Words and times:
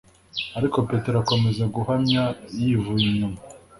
Ariko 0.57 0.77
Petero 0.89 1.15
akomeza 1.23 1.63
guhamya 1.75 2.23
yivuye 2.59 3.05
inyuma 3.11 3.39